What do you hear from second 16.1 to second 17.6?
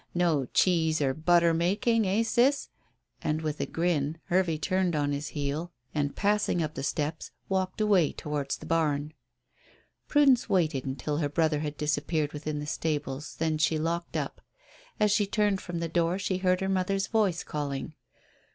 she heard her mother's voice